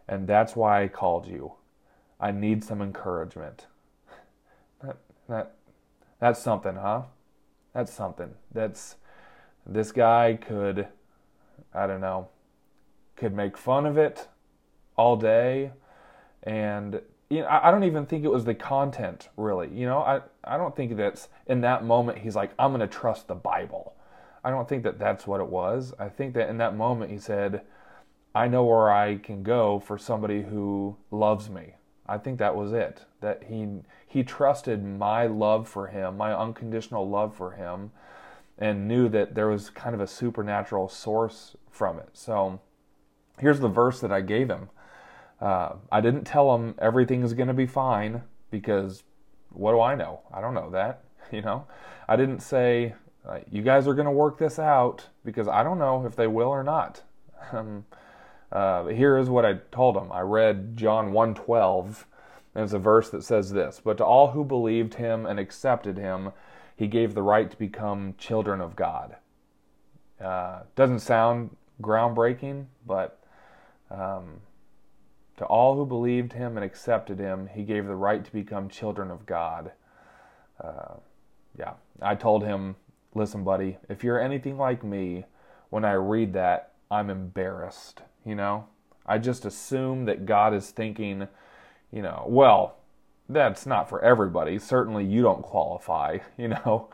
And 0.09 0.27
that's 0.27 0.55
why 0.55 0.83
I 0.83 0.89
called 0.89 1.27
you. 1.27 1.55
I 2.21 2.31
need 2.31 2.63
some 2.63 2.81
encouragement. 2.81 3.67
That, 4.83 4.97
that, 5.29 5.55
that's 6.21 6.41
something, 6.41 6.77
huh? 6.77 7.03
That's 7.73 7.93
something. 7.93 8.35
That's, 8.53 8.97
this 9.67 9.93
guy 9.93 10.39
could, 10.41 10.89
I 11.75 11.87
don't 11.87 12.01
know, 12.01 12.29
could 13.17 13.35
make 13.35 13.57
fun 13.57 13.87
of 13.87 13.97
it 13.97 14.29
all 14.97 15.17
day 15.17 15.73
and 16.43 17.01
you 17.31 17.41
know, 17.41 17.49
I 17.49 17.71
don't 17.71 17.85
even 17.85 18.07
think 18.07 18.25
it 18.25 18.31
was 18.31 18.45
the 18.45 18.55
content 18.55 19.29
really. 19.37 19.69
You 19.69 19.87
know, 19.87 20.01
I 20.01 20.21
I 20.45 20.57
don't 20.57 20.77
think 20.77 20.97
that's 20.97 21.29
in 21.47 21.63
that 21.63 21.85
moment 21.85 22.19
he's 22.19 22.37
like 22.37 22.53
I'm 22.59 22.71
going 22.71 22.81
to 22.81 22.87
trust 22.87 23.29
the 23.29 23.35
Bible. 23.35 23.95
I 24.45 24.51
don't 24.51 24.69
think 24.69 24.83
that 24.85 24.99
that's 24.99 25.27
what 25.27 25.41
it 25.41 25.49
was. 25.49 25.95
I 25.99 26.09
think 26.11 26.35
that 26.35 26.51
in 26.51 26.59
that 26.59 26.77
moment 26.77 27.11
he 27.11 27.19
said, 27.19 27.63
I 28.35 28.49
know 28.49 28.65
where 28.65 28.91
I 28.91 29.17
can 29.17 29.43
go 29.43 29.79
for 29.79 29.97
somebody 29.97 30.43
who 30.43 30.97
loves 31.11 31.49
me. 31.49 31.75
I 32.07 32.19
think 32.19 32.39
that 32.39 32.57
was 32.57 32.73
it. 32.73 33.05
That 33.21 33.45
he 33.45 33.67
he 34.07 34.23
trusted 34.23 34.85
my 34.85 35.27
love 35.27 35.69
for 35.69 35.87
him, 35.87 36.17
my 36.17 36.35
unconditional 36.35 37.09
love 37.09 37.35
for 37.35 37.53
him, 37.53 37.93
and 38.59 38.87
knew 38.89 39.09
that 39.09 39.35
there 39.35 39.49
was 39.49 39.71
kind 39.71 39.95
of 39.95 40.01
a 40.01 40.07
supernatural 40.07 40.89
source 40.89 41.57
from 41.71 41.99
it. 41.99 42.11
So 42.13 42.61
here's 43.39 43.61
the 43.61 43.69
verse 43.69 44.01
that 44.01 44.13
I 44.13 44.21
gave 44.21 44.49
him. 44.49 44.69
Uh, 45.41 45.75
I 45.91 46.01
didn't 46.01 46.25
tell 46.25 46.55
him 46.55 46.75
everything 46.79 47.23
is 47.23 47.35
going 47.35 47.49
to 47.49 47.55
be 47.55 47.67
fine 47.67 48.23
because 48.51 49.03
what 49.51 49.73
do 49.73 49.81
I 49.81 49.95
know? 49.95 50.21
I 50.33 50.41
don't 50.41 50.55
know 50.55 50.71
that. 50.71 51.01
You 51.33 51.41
know, 51.41 51.67
I 52.07 52.17
didn't 52.17 52.41
say 52.41 52.95
uh, 53.27 53.39
you 53.51 53.63
guys 53.63 53.89
are 53.89 53.95
going 53.95 54.05
to 54.05 54.13
work 54.13 54.39
this 54.39 54.59
out 54.59 55.09
because 55.25 55.49
I 55.49 55.63
don't 55.63 55.79
know 55.79 56.05
if 56.05 56.15
they 56.15 56.27
will 56.27 56.49
or 56.49 56.63
not. 56.63 57.03
Um, 57.53 57.85
uh, 58.55 58.87
here 58.87 59.19
is 59.19 59.29
what 59.29 59.45
I 59.45 59.55
told 59.73 59.97
him. 59.97 60.13
I 60.13 60.21
read 60.21 60.77
John 60.77 61.13
1:12. 61.13 62.07
and 62.55 62.63
it's 62.63 62.73
a 62.73 62.79
verse 62.79 63.11
that 63.11 63.25
says 63.25 63.51
this, 63.51 63.81
"But 63.81 63.97
to 63.99 64.05
all 64.05 64.29
who 64.29 64.45
believed 64.45 64.95
him 64.95 65.27
and 65.27 65.41
accepted 65.41 65.99
him, 65.99 66.33
he 66.77 66.87
gave 66.87 67.15
the 67.15 67.23
right 67.23 67.51
to 67.51 67.59
become 67.59 68.15
children 68.17 68.61
of 68.61 68.77
God." 68.77 69.17
Uh, 70.21 70.61
doesn't 70.77 71.01
sound 71.01 71.57
groundbreaking, 71.83 72.67
but 72.87 73.19
um, 73.91 74.41
to 75.37 75.45
all 75.47 75.75
who 75.75 75.85
believed 75.85 76.33
him 76.33 76.57
and 76.57 76.65
accepted 76.65 77.19
him, 77.19 77.49
he 77.49 77.65
gave 77.65 77.87
the 77.87 77.97
right 77.97 78.25
to 78.25 78.33
become 78.33 78.69
children 78.69 79.11
of 79.11 79.27
God. 79.27 79.73
Uh, 80.63 80.95
yeah, 81.59 81.75
I 82.01 82.15
told 82.15 82.45
him, 82.45 82.77
listen, 83.15 83.43
buddy, 83.43 83.79
if 83.89 84.05
you're 84.05 84.21
anything 84.21 84.57
like 84.57 84.85
me, 84.85 85.25
when 85.71 85.85
I 85.85 85.95
read 85.95 86.33
that, 86.35 86.73
I'm 86.91 87.11
embarrassed. 87.11 88.03
You 88.25 88.35
know, 88.35 88.67
I 89.07 89.19
just 89.19 89.45
assume 89.45 90.07
that 90.07 90.27
God 90.27 90.55
is 90.55 90.71
thinking, 90.71 91.29
you 91.93 92.03
know, 92.03 92.25
well, 92.27 92.77
that's 93.29 93.67
not 93.67 93.89
for 93.89 94.03
everybody. 94.03 94.59
Certainly 94.59 95.05
you 95.05 95.23
don't 95.23 95.43
qualify, 95.43 96.19
you 96.37 96.49
know. 96.49 96.89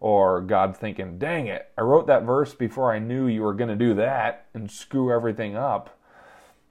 Or 0.00 0.40
God 0.40 0.76
thinking, 0.76 1.16
dang 1.16 1.46
it, 1.46 1.68
I 1.78 1.82
wrote 1.82 2.08
that 2.08 2.24
verse 2.24 2.54
before 2.54 2.92
I 2.92 2.98
knew 2.98 3.28
you 3.28 3.42
were 3.42 3.54
going 3.54 3.70
to 3.70 3.76
do 3.76 3.94
that 3.94 4.46
and 4.52 4.68
screw 4.68 5.12
everything 5.12 5.54
up. 5.54 5.96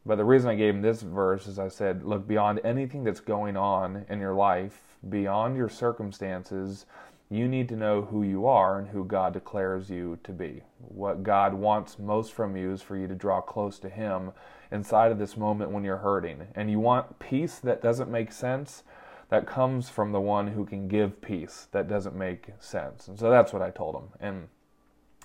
But 0.05 0.15
the 0.15 0.25
reason 0.25 0.49
I 0.49 0.55
gave 0.55 0.73
him 0.73 0.81
this 0.81 1.01
verse 1.01 1.45
is 1.47 1.59
I 1.59 1.67
said, 1.67 2.03
look, 2.03 2.27
beyond 2.27 2.59
anything 2.63 3.03
that's 3.03 3.19
going 3.19 3.55
on 3.55 4.05
in 4.09 4.19
your 4.19 4.33
life, 4.33 4.97
beyond 5.07 5.55
your 5.55 5.69
circumstances, 5.69 6.85
you 7.29 7.47
need 7.47 7.69
to 7.69 7.75
know 7.75 8.01
who 8.01 8.23
you 8.23 8.47
are 8.47 8.79
and 8.79 8.89
who 8.89 9.05
God 9.05 9.33
declares 9.33 9.89
you 9.89 10.17
to 10.23 10.31
be. 10.31 10.63
What 10.79 11.23
God 11.23 11.53
wants 11.53 11.99
most 11.99 12.33
from 12.33 12.57
you 12.57 12.73
is 12.73 12.81
for 12.81 12.97
you 12.97 13.07
to 13.07 13.15
draw 13.15 13.41
close 13.41 13.79
to 13.79 13.89
Him 13.89 14.31
inside 14.71 15.11
of 15.11 15.19
this 15.19 15.37
moment 15.37 15.71
when 15.71 15.83
you're 15.83 15.97
hurting. 15.97 16.47
And 16.55 16.69
you 16.69 16.79
want 16.79 17.19
peace 17.19 17.59
that 17.59 17.81
doesn't 17.81 18.11
make 18.11 18.31
sense, 18.31 18.83
that 19.29 19.47
comes 19.47 19.87
from 19.87 20.11
the 20.11 20.19
one 20.19 20.47
who 20.47 20.65
can 20.65 20.87
give 20.87 21.21
peace 21.21 21.67
that 21.71 21.87
doesn't 21.87 22.15
make 22.15 22.49
sense. 22.59 23.07
And 23.07 23.17
so 23.17 23.29
that's 23.29 23.53
what 23.53 23.61
I 23.61 23.69
told 23.69 23.95
him. 23.95 24.09
And 24.19 24.47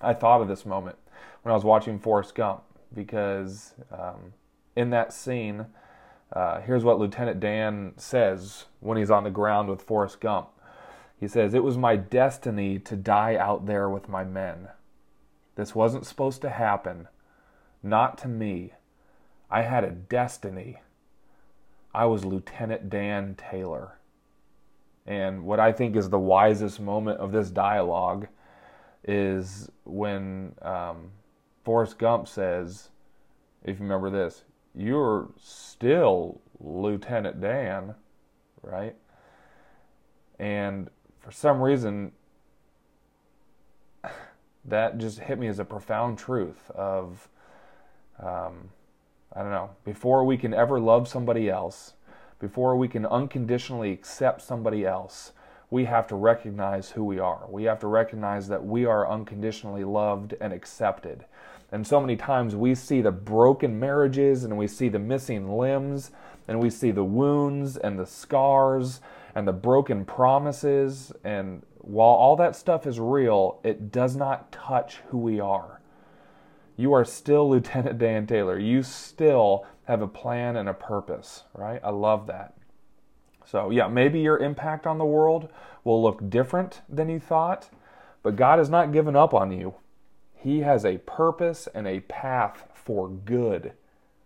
I 0.01 0.13
thought 0.13 0.43
of 0.43 0.49
this 0.49 0.65
moment 0.65 0.99
when 1.43 1.51
I 1.51 1.57
was 1.57 1.65
watching 1.65 1.99
Forrest 1.99 2.35
Gump 2.35 2.63
because. 2.93 3.73
Um, 3.91 4.35
in 4.77 4.91
that 4.91 5.13
scene, 5.13 5.67
uh, 6.33 6.61
here's 6.61 6.85
what 6.85 6.99
Lieutenant 6.99 7.41
Dan 7.41 7.95
says 7.97 8.67
when 8.81 8.99
he's 8.99 9.11
on 9.11 9.25
the 9.25 9.31
ground 9.31 9.69
with 9.69 9.83
Forrest 9.83 10.21
Gump. 10.21 10.49
He 11.19 11.27
says, 11.27 11.55
It 11.55 11.65
was 11.65 11.79
my 11.79 11.97
destiny 11.97 12.79
to 12.81 12.95
die 12.95 13.37
out 13.37 13.67
there 13.67 13.89
with 13.89 14.09
my 14.09 14.23
men. 14.23 14.69
This 15.55 15.75
wasn't 15.75 16.07
supposed 16.07 16.43
to 16.43 16.51
happen. 16.51 17.09
Not 17.83 18.19
to 18.19 18.29
me. 18.29 18.75
I 19.51 19.63
had 19.63 19.85
a 19.85 19.91
destiny. 19.91 20.81
I 21.95 22.05
was 22.05 22.25
Lieutenant 22.25 22.91
Dan 22.91 23.35
Taylor. 23.37 23.99
And 25.07 25.45
what 25.45 25.61
I 25.61 25.73
think 25.73 25.97
is 25.97 26.11
the 26.11 26.19
wisest 26.19 26.81
moment 26.81 27.21
of 27.21 27.33
this 27.33 27.49
dialogue 27.49 28.27
is 29.05 29.71
when 29.85 30.55
um, 30.61 31.13
Forrest 31.65 31.99
Gump 31.99 32.27
says, 32.27 32.91
if 33.65 33.79
you 33.79 33.85
remember 33.85 34.11
this, 34.11 34.43
you're 34.77 35.29
still 35.41 36.41
Lieutenant 36.61 37.41
Dan, 37.41 37.95
right? 38.63 38.95
And 40.39 40.91
for 41.21 41.33
some 41.33 41.61
reason, 41.61 42.13
that 44.65 44.99
just 44.99 45.21
hit 45.21 45.39
me 45.39 45.49
as 45.49 45.59
a 45.59 45.65
profound 45.65 46.19
truth 46.19 46.71
of, 46.71 47.29
um, 48.23 48.71
I 49.33 49.41
don't 49.41 49.51
know, 49.51 49.71
before 49.85 50.25
we 50.25 50.37
can 50.37 50.53
ever 50.53 50.79
love 50.79 51.09
somebody 51.09 51.49
else, 51.49 51.95
before 52.39 52.77
we 52.77 52.89
can 52.89 53.07
unconditionally 53.07 53.93
accept 53.93 54.43
somebody 54.43 54.85
else, 54.85 55.33
we 55.71 55.85
have 55.87 56.07
to 56.09 56.15
recognize 56.15 56.91
who 56.91 57.05
we 57.05 57.19
are. 57.19 57.47
We 57.49 57.65
have 57.65 57.81
to 57.81 57.87
recognize 57.87 58.49
that 58.49 58.65
we 58.65 58.85
are 58.85 59.11
unconditionally 59.11 59.85
loved 59.85 60.35
and 60.41 60.53
accepted. 60.53 61.25
And 61.73 61.87
so 61.87 62.01
many 62.01 62.17
times 62.17 62.55
we 62.55 62.75
see 62.75 63.01
the 63.01 63.11
broken 63.11 63.79
marriages 63.79 64.45
and 64.45 64.57
we 64.57 64.69
see 64.69 64.89
the 64.89 64.99
missing 64.99 65.57
limbs 65.57 66.11
and 66.47 66.61
we 66.61 66.71
see 66.71 66.91
the 66.91 67.05
wounds 67.05 67.77
and 67.77 67.99
the 67.99 68.07
scars 68.07 69.01
and 69.35 69.47
the 69.47 69.53
broken 69.53 70.05
promises. 70.05 71.13
And 71.25 71.63
while 71.79 72.09
all 72.09 72.37
that 72.37 72.55
stuff 72.57 72.87
is 72.87 73.01
real, 73.01 73.61
it 73.65 73.91
does 73.91 74.17
not 74.17 74.53
touch 74.53 74.97
who 75.09 75.19
we 75.19 75.41
are. 75.41 75.81
You 76.77 76.93
are 76.93 77.05
still 77.05 77.49
Lieutenant 77.51 77.99
Dan 77.99 78.27
Taylor. 78.27 78.59
You 78.59 78.83
still 78.83 79.67
have 79.85 80.03
a 80.03 80.09
plan 80.09 80.57
and 80.57 80.69
a 80.69 80.75
purpose, 80.75 81.45
right? 81.55 81.81
I 81.83 81.91
love 81.91 82.27
that. 82.29 82.55
So, 83.45 83.71
yeah, 83.71 83.87
maybe 83.87 84.21
your 84.21 84.39
impact 84.39 84.87
on 84.87 84.99
the 84.99 85.05
world 85.05 85.49
will 85.85 86.03
look 86.03 86.29
different 86.29 86.83
than 86.89 87.09
you 87.09 87.21
thought, 87.21 87.71
but 88.25 88.35
God 88.35 88.59
has 88.59 88.69
not 88.69 88.93
given 88.93 89.15
up 89.15 89.33
on 89.33 89.53
you. 89.53 89.75
He 90.37 90.61
has 90.61 90.85
a 90.85 90.99
purpose 90.99 91.69
and 91.75 91.87
a 91.87 92.01
path 92.01 92.69
for 92.75 93.09
good 93.09 93.73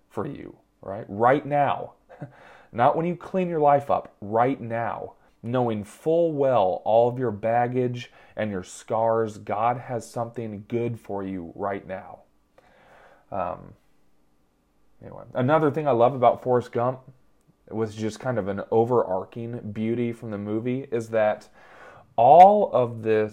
for 0.09 0.27
you, 0.27 0.57
right? 0.83 1.07
Right 1.09 1.47
now. 1.47 1.95
Not 2.73 2.97
when 2.97 3.07
you 3.07 3.17
clean 3.17 3.49
your 3.49 3.61
life 3.61 3.91
up, 3.91 4.15
right 4.21 4.61
now. 4.61 5.15
Knowing 5.43 5.85
full 5.85 6.33
well 6.33 6.83
all 6.85 7.09
of 7.09 7.19
your 7.19 7.31
baggage 7.31 8.13
and 8.37 8.51
your 8.51 8.63
scars, 8.63 9.39
God 9.39 9.79
has 9.79 10.09
something 10.09 10.67
good 10.69 11.01
for 11.01 11.25
you 11.25 11.53
right 11.55 11.87
now. 11.87 12.21
Um, 13.33 13.73
anyway, 15.01 15.25
another 15.33 15.71
thing 15.71 15.89
I 15.89 15.93
love 15.93 16.15
about 16.15 16.43
Forrest 16.43 16.73
Gump 16.73 17.01
was 17.71 17.95
just 17.95 18.21
kind 18.21 18.39
of 18.39 18.49
an 18.49 18.63
overarching 18.71 19.73
beauty 19.73 20.13
from 20.13 20.31
the 20.31 20.39
movie 20.39 20.87
is 20.91 21.09
that 21.11 21.49
all 22.17 22.71
of 22.73 23.03
the 23.03 23.33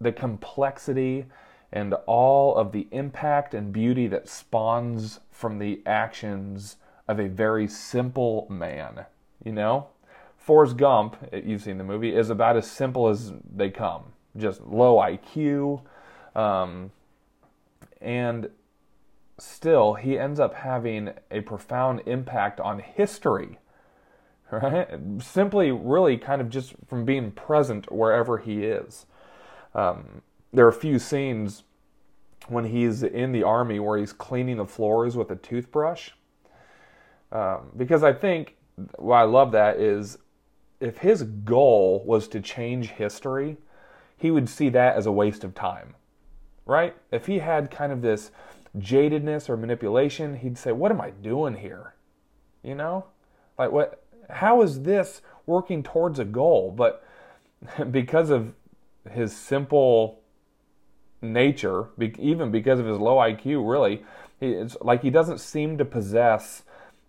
the 0.00 0.12
complexity 0.12 1.24
and 1.72 1.94
all 2.06 2.54
of 2.56 2.72
the 2.72 2.86
impact 2.90 3.54
and 3.54 3.72
beauty 3.72 4.06
that 4.08 4.28
spawns 4.28 5.20
from 5.30 5.58
the 5.58 5.82
actions 5.84 6.76
of 7.08 7.20
a 7.20 7.28
very 7.28 7.68
simple 7.68 8.46
man. 8.48 9.06
You 9.44 9.52
know, 9.52 9.88
Forrest 10.36 10.76
Gump, 10.76 11.16
you've 11.32 11.62
seen 11.62 11.78
the 11.78 11.84
movie, 11.84 12.14
is 12.14 12.30
about 12.30 12.56
as 12.56 12.70
simple 12.70 13.08
as 13.08 13.32
they 13.54 13.70
come. 13.70 14.12
Just 14.36 14.60
low 14.62 14.96
IQ, 14.96 15.82
um, 16.34 16.90
and 18.00 18.50
still 19.38 19.94
he 19.94 20.18
ends 20.18 20.38
up 20.38 20.54
having 20.54 21.10
a 21.30 21.40
profound 21.40 22.02
impact 22.06 22.60
on 22.60 22.78
history. 22.78 23.58
Right? 24.52 24.86
Simply, 25.18 25.72
really, 25.72 26.16
kind 26.18 26.40
of 26.40 26.48
just 26.48 26.76
from 26.86 27.04
being 27.04 27.32
present 27.32 27.90
wherever 27.90 28.38
he 28.38 28.62
is. 28.62 29.04
Um, 29.74 30.22
there 30.52 30.64
are 30.64 30.70
a 30.70 30.72
few 30.72 30.98
scenes 30.98 31.64
when 32.48 32.64
he's 32.64 33.02
in 33.02 33.32
the 33.32 33.42
army 33.42 33.80
where 33.80 33.98
he's 33.98 34.12
cleaning 34.12 34.56
the 34.56 34.66
floors 34.66 35.16
with 35.16 35.30
a 35.30 35.36
toothbrush. 35.36 36.10
Um, 37.32 37.72
because 37.76 38.02
I 38.02 38.12
think 38.12 38.56
why 38.96 39.22
I 39.22 39.24
love 39.24 39.52
that 39.52 39.78
is 39.78 40.18
if 40.80 40.98
his 40.98 41.22
goal 41.22 42.04
was 42.06 42.28
to 42.28 42.40
change 42.40 42.90
history, 42.90 43.56
he 44.16 44.30
would 44.30 44.48
see 44.48 44.68
that 44.70 44.96
as 44.96 45.06
a 45.06 45.12
waste 45.12 45.44
of 45.44 45.54
time, 45.54 45.94
right? 46.64 46.94
If 47.10 47.26
he 47.26 47.38
had 47.40 47.70
kind 47.70 47.92
of 47.92 48.02
this 48.02 48.30
jadedness 48.78 49.48
or 49.48 49.56
manipulation, 49.56 50.36
he'd 50.36 50.58
say, 50.58 50.72
"What 50.72 50.92
am 50.92 51.00
I 51.00 51.10
doing 51.10 51.56
here?" 51.56 51.94
You 52.62 52.74
know, 52.74 53.06
like 53.58 53.72
what? 53.72 54.04
How 54.28 54.62
is 54.62 54.82
this 54.82 55.22
working 55.46 55.82
towards 55.82 56.18
a 56.18 56.24
goal? 56.24 56.72
But 56.76 57.04
because 57.90 58.30
of 58.30 58.52
his 59.10 59.36
simple 59.36 60.20
nature, 61.32 61.88
even 62.18 62.50
because 62.50 62.78
of 62.78 62.86
his 62.86 62.98
low 62.98 63.16
IQ, 63.16 63.68
really, 63.68 64.04
it's 64.40 64.76
like 64.80 65.02
he 65.02 65.10
doesn't 65.10 65.38
seem 65.38 65.78
to 65.78 65.84
possess 65.84 66.62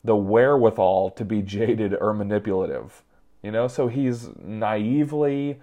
the 0.03 0.15
wherewithal 0.15 1.11
to 1.11 1.25
be 1.25 1.41
jaded 1.41 1.95
or 1.99 2.13
manipulative. 2.13 3.03
You 3.43 3.51
know, 3.51 3.67
so 3.67 3.87
he's 3.87 4.29
naively, 4.41 5.59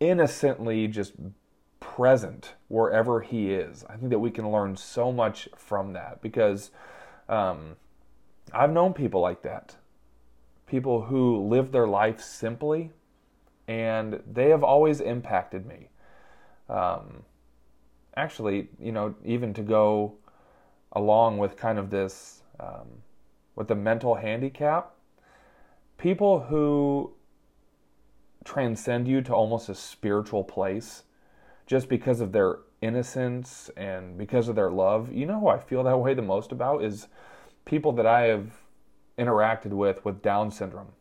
innocently 0.00 0.88
just 0.88 1.12
present 1.80 2.54
wherever 2.68 3.20
he 3.20 3.52
is. 3.52 3.84
I 3.88 3.96
think 3.96 4.10
that 4.10 4.18
we 4.18 4.30
can 4.30 4.50
learn 4.50 4.76
so 4.76 5.12
much 5.12 5.48
from 5.56 5.92
that 5.92 6.22
because 6.22 6.70
um, 7.28 7.76
I've 8.52 8.72
known 8.72 8.94
people 8.94 9.20
like 9.20 9.42
that. 9.42 9.76
People 10.66 11.02
who 11.02 11.46
live 11.46 11.72
their 11.72 11.86
life 11.86 12.20
simply 12.20 12.90
and 13.68 14.20
they 14.30 14.48
have 14.48 14.64
always 14.64 15.00
impacted 15.00 15.66
me. 15.66 15.88
Um, 16.68 17.24
actually, 18.16 18.68
you 18.78 18.92
know, 18.92 19.14
even 19.24 19.54
to 19.54 19.62
go 19.62 20.14
along 20.92 21.38
with 21.38 21.56
kind 21.56 21.78
of 21.78 21.90
this, 21.90 22.42
um, 22.60 22.86
with 23.56 23.68
the 23.68 23.74
mental 23.74 24.14
handicap, 24.14 24.94
people 25.98 26.40
who 26.40 27.12
transcend 28.44 29.06
you 29.06 29.22
to 29.22 29.32
almost 29.32 29.68
a 29.68 29.74
spiritual 29.74 30.44
place 30.44 31.04
just 31.66 31.88
because 31.88 32.20
of 32.20 32.32
their 32.32 32.58
innocence 32.80 33.70
and 33.76 34.18
because 34.18 34.48
of 34.48 34.56
their 34.56 34.70
love. 34.70 35.12
You 35.12 35.26
know 35.26 35.40
who 35.40 35.48
I 35.48 35.58
feel 35.58 35.84
that 35.84 35.96
way 35.96 36.14
the 36.14 36.22
most 36.22 36.52
about 36.52 36.84
is 36.84 37.06
people 37.64 37.92
that 37.92 38.06
I 38.06 38.22
have 38.22 38.50
interacted 39.18 39.70
with 39.70 40.04
with 40.04 40.22
Down 40.22 40.50
syndrome. 40.50 40.92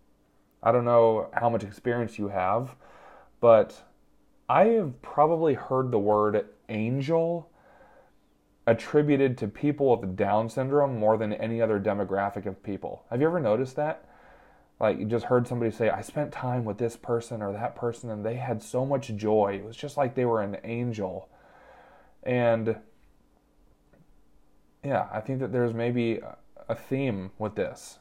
I 0.64 0.72
don't 0.72 0.86
know 0.86 1.30
how 1.34 1.50
much 1.50 1.64
experience 1.64 2.20
you 2.20 2.28
have, 2.28 2.76
but 3.40 3.82
I 4.48 4.66
have 4.66 5.02
probably 5.02 5.56
heard 5.56 5.92
the 5.92 6.00
word 6.00 6.46
angel 6.72 7.52
attributed 8.68 9.38
to 9.38 9.48
people 9.48 9.96
with 9.98 10.16
Down 10.16 10.50
syndrome 10.50 10.98
more 10.98 11.18
than 11.18 11.34
any 11.34 11.62
other 11.62 11.80
demographic 11.80 12.46
of 12.46 12.64
people. 12.64 13.04
Have 13.10 13.22
you 13.22 13.28
ever 13.28 13.40
noticed 13.40 13.76
that? 13.76 14.06
Like, 14.80 14.98
you 14.98 15.06
just 15.06 15.26
heard 15.26 15.48
somebody 15.48 15.72
say, 15.72 15.90
I 15.90 16.02
spent 16.02 16.32
time 16.32 16.66
with 16.66 16.78
this 16.78 16.96
person 16.96 17.42
or 17.42 17.52
that 17.54 17.76
person 17.76 18.10
and 18.10 18.26
they 18.26 18.36
had 18.36 18.64
so 18.64 18.86
much 18.86 19.16
joy. 19.16 19.56
It 19.56 19.66
was 19.66 19.76
just 19.76 19.98
like 19.98 20.16
they 20.16 20.26
were 20.26 20.42
an 20.42 20.58
angel. 20.64 21.30
And 22.24 22.78
yeah, 24.84 25.08
I 25.12 25.20
think 25.22 25.40
that 25.40 25.52
there's 25.52 25.74
maybe 25.74 26.20
a 26.68 26.76
theme 26.76 27.32
with 27.38 27.56
this. 27.56 28.00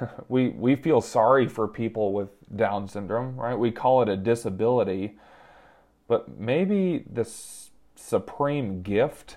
we 0.28 0.48
we 0.50 0.74
feel 0.74 1.00
sorry 1.00 1.46
for 1.48 1.68
people 1.68 2.12
with 2.12 2.28
Down 2.56 2.88
syndrome, 2.88 3.36
right? 3.36 3.58
We 3.58 3.70
call 3.70 4.02
it 4.02 4.08
a 4.08 4.16
disability, 4.16 5.16
but 6.08 6.38
maybe 6.38 7.04
the 7.10 7.24
supreme 8.02 8.82
gift 8.82 9.36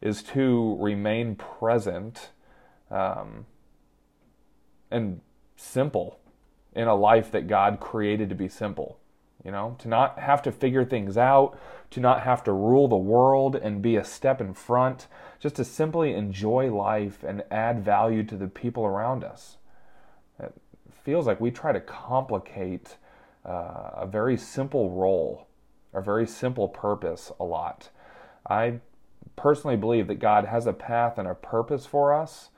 is 0.00 0.22
to 0.22 0.76
remain 0.80 1.36
present 1.36 2.30
um, 2.90 3.46
and 4.90 5.20
simple 5.56 6.18
in 6.74 6.88
a 6.88 6.94
life 6.94 7.30
that 7.30 7.46
God 7.46 7.80
created 7.80 8.28
to 8.30 8.34
be 8.34 8.48
simple. 8.48 8.98
You 9.44 9.50
know, 9.50 9.76
to 9.78 9.88
not 9.88 10.18
have 10.18 10.42
to 10.42 10.52
figure 10.52 10.84
things 10.84 11.16
out, 11.16 11.58
to 11.92 12.00
not 12.00 12.22
have 12.22 12.44
to 12.44 12.52
rule 12.52 12.88
the 12.88 12.96
world 12.96 13.56
and 13.56 13.80
be 13.80 13.96
a 13.96 14.04
step 14.04 14.38
in 14.40 14.52
front, 14.52 15.06
just 15.38 15.56
to 15.56 15.64
simply 15.64 16.12
enjoy 16.12 16.70
life 16.74 17.22
and 17.22 17.42
add 17.50 17.82
value 17.82 18.22
to 18.24 18.36
the 18.36 18.48
people 18.48 18.84
around 18.84 19.24
us. 19.24 19.56
It 20.38 20.52
feels 21.04 21.26
like 21.26 21.40
we 21.40 21.50
try 21.50 21.72
to 21.72 21.80
complicate 21.80 22.96
uh, 23.46 23.90
a 23.94 24.06
very 24.06 24.36
simple 24.36 24.90
role, 24.90 25.46
a 25.92 26.00
very 26.00 26.26
simple 26.26 26.68
purpose 26.68 27.32
a 27.40 27.44
lot. 27.44 27.90
I 28.48 28.80
personally 29.36 29.76
believe 29.76 30.06
that 30.08 30.16
God 30.16 30.44
has 30.46 30.66
a 30.66 30.72
path 30.72 31.18
and 31.18 31.26
a 31.26 31.34
purpose 31.34 31.86
for 31.86 32.12
us. 32.12 32.50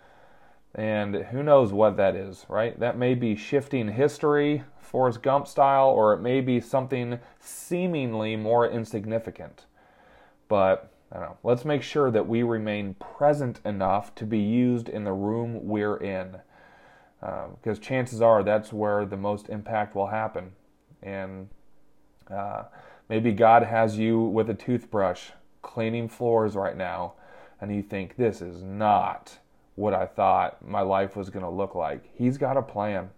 And 0.75 1.15
who 1.15 1.43
knows 1.43 1.73
what 1.73 1.97
that 1.99 2.17
is, 2.17 2.47
right? 2.49 2.79
That 2.81 2.97
may 2.97 3.15
be 3.15 3.37
shifting 3.37 3.89
history, 3.89 4.65
Forrest 4.81 5.23
Gump 5.23 5.47
style, 5.47 5.89
or 5.89 6.15
it 6.15 6.21
may 6.21 6.41
be 6.41 6.61
something 6.61 7.19
seemingly 7.39 8.37
more 8.37 8.67
insignificant. 8.67 9.67
But 10.49 10.91
I 11.11 11.17
don't 11.17 11.25
know. 11.25 11.39
Let's 11.43 11.67
make 11.67 11.83
sure 11.83 12.11
that 12.11 12.27
we 12.27 12.43
remain 12.43 12.95
present 12.95 13.61
enough 13.67 14.15
to 14.15 14.25
be 14.25 14.39
used 14.39 14.89
in 14.89 15.05
the 15.05 15.13
room 15.13 15.67
we're 15.67 15.97
in. 15.97 16.39
Uh, 17.23 17.49
because 17.63 17.79
chances 17.79 18.21
are 18.23 18.43
that's 18.43 18.73
where 18.73 19.05
the 19.05 19.17
most 19.17 19.49
impact 19.51 19.95
will 19.95 20.09
happen. 20.09 20.53
And 21.03 21.51
uh, 22.31 22.65
maybe 23.09 23.33
God 23.33 23.65
has 23.65 23.99
you 23.99 24.21
with 24.21 24.49
a 24.51 24.55
toothbrush 24.55 25.31
cleaning 25.63 26.09
floors 26.09 26.55
right 26.55 26.77
now, 26.77 27.15
and 27.61 27.75
you 27.75 27.83
think, 27.83 28.17
this 28.17 28.43
is 28.43 28.63
not 28.63 29.39
what 29.75 29.95
I 29.95 30.07
thought 30.07 30.67
my 30.67 30.81
life 30.81 31.17
was 31.17 31.31
going 31.31 31.45
to 31.45 31.51
look 31.51 31.75
like. 31.75 32.11
He's 32.15 32.39
got 32.39 32.57
a 32.57 32.63
plan, 32.63 33.11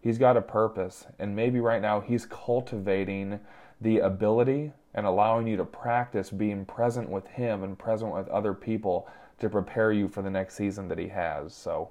He's 0.00 0.18
got 0.18 0.36
a 0.36 0.42
purpose, 0.42 1.06
and 1.18 1.34
maybe 1.34 1.60
right 1.60 1.80
now 1.80 2.00
He's 2.00 2.26
cultivating 2.26 3.40
the 3.80 3.98
ability 3.98 4.72
and 4.94 5.06
allowing 5.06 5.46
you 5.46 5.56
to 5.56 5.64
practice 5.64 6.30
being 6.30 6.64
present 6.66 7.08
with 7.08 7.26
Him 7.28 7.62
and 7.64 7.78
present 7.78 8.12
with 8.12 8.28
other 8.28 8.52
people 8.52 9.08
to 9.38 9.48
prepare 9.48 9.92
you 9.92 10.08
for 10.08 10.22
the 10.22 10.30
next 10.30 10.56
season 10.56 10.88
that 10.88 10.98
He 10.98 11.08
has. 11.08 11.54
So, 11.54 11.90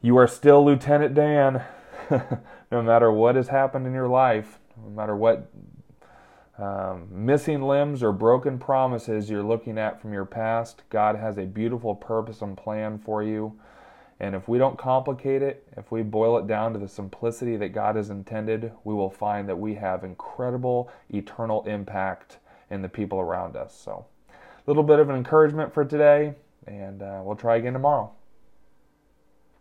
you 0.00 0.16
are 0.16 0.28
still 0.28 0.64
Lieutenant 0.64 1.14
Dan, 1.14 1.62
no 2.70 2.82
matter 2.82 3.10
what 3.10 3.34
has 3.34 3.48
happened 3.48 3.86
in 3.86 3.92
your 3.92 4.08
life, 4.08 4.60
no 4.76 4.90
matter 4.90 5.16
what 5.16 5.50
um, 6.58 7.06
missing 7.10 7.62
limbs 7.62 8.02
or 8.02 8.10
broken 8.10 8.58
promises 8.58 9.30
you're 9.30 9.44
looking 9.44 9.78
at 9.78 10.00
from 10.00 10.12
your 10.12 10.24
past, 10.24 10.82
God 10.90 11.14
has 11.16 11.38
a 11.38 11.44
beautiful 11.44 11.94
purpose 11.94 12.42
and 12.42 12.56
plan 12.56 12.98
for 12.98 13.22
you. 13.22 13.58
And 14.20 14.34
if 14.34 14.48
we 14.48 14.58
don't 14.58 14.76
complicate 14.76 15.42
it, 15.42 15.64
if 15.76 15.92
we 15.92 16.02
boil 16.02 16.36
it 16.38 16.48
down 16.48 16.72
to 16.72 16.78
the 16.80 16.88
simplicity 16.88 17.56
that 17.56 17.68
God 17.68 17.94
has 17.94 18.10
intended, 18.10 18.72
we 18.82 18.92
will 18.92 19.10
find 19.10 19.48
that 19.48 19.58
we 19.58 19.74
have 19.76 20.02
incredible 20.02 20.90
eternal 21.10 21.64
impact 21.66 22.38
in 22.70 22.82
the 22.82 22.88
people 22.88 23.20
around 23.20 23.54
us. 23.56 23.78
So, 23.78 24.06
a 24.28 24.32
little 24.66 24.82
bit 24.82 24.98
of 24.98 25.08
an 25.08 25.14
encouragement 25.14 25.72
for 25.72 25.84
today, 25.84 26.34
and 26.66 27.02
uh, 27.02 27.20
we'll 27.22 27.36
try 27.36 27.56
again 27.56 27.72
tomorrow. 27.72 28.10